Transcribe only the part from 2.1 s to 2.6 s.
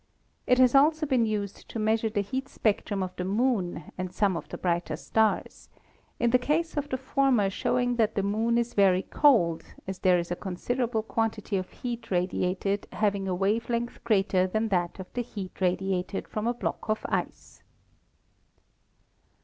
heat